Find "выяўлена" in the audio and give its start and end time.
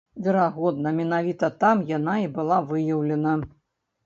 2.73-3.37